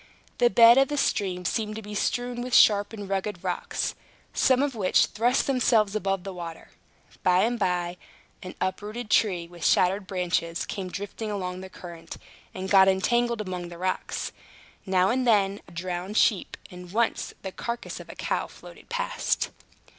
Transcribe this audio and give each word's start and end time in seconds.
The 0.39 0.49
bed 0.49 0.79
of 0.79 0.87
the 0.87 0.97
stream 0.97 1.45
seemed 1.45 1.75
to 1.75 1.81
be 1.83 1.93
strewn 1.93 2.41
with 2.41 2.55
sharp 2.55 2.91
and 2.91 3.07
rugged 3.07 3.43
rocks, 3.43 3.93
some 4.33 4.63
of 4.63 4.73
which 4.73 5.05
thrust 5.05 5.45
themselves 5.45 5.95
above 5.95 6.23
the 6.23 6.33
water. 6.33 6.71
By 7.21 7.43
and 7.43 7.59
by, 7.59 7.97
an 8.41 8.55
uprooted 8.59 9.11
tree, 9.11 9.47
with 9.47 9.63
shattered 9.63 10.07
branches, 10.07 10.65
came 10.65 10.89
drifting 10.89 11.29
along 11.29 11.61
the 11.61 11.69
current, 11.69 12.17
and 12.51 12.67
got 12.67 12.87
entangled 12.87 13.41
among 13.41 13.69
the 13.69 13.77
rocks. 13.77 14.31
Now 14.87 15.09
and 15.11 15.27
then, 15.27 15.61
a 15.67 15.71
drowned 15.71 16.17
sheep, 16.17 16.57
and 16.71 16.91
once 16.91 17.35
the 17.43 17.51
carcass 17.51 17.99
of 17.99 18.09
a 18.09 18.15
cow, 18.15 18.47
floated 18.47 18.89
past. 18.89 19.51